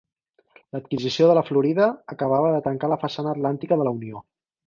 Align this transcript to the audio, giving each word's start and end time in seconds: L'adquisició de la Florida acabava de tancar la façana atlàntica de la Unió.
L'adquisició 0.75 1.27
de 1.31 1.35
la 1.39 1.43
Florida 1.49 1.89
acabava 2.15 2.49
de 2.55 2.63
tancar 2.71 2.91
la 2.95 2.99
façana 3.05 3.31
atlàntica 3.35 3.81
de 3.83 3.89
la 3.89 3.93
Unió. 3.99 4.27